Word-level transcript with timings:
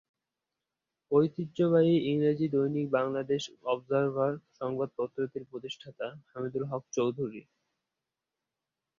ঐতিহ্যবাহী 1.11 1.95
ইংরেজি 2.11 2.47
দৈনিক 2.47 2.87
বাংলাদেশ 2.89 3.41
অবজারভার, 3.65 4.31
সংবাদপত্রটির 4.59 5.43
প্রতিষ্ঠাতা 5.51 6.07
হামিদুল 6.29 6.63
হক 6.65 6.83
চৌধুরী। 6.91 7.41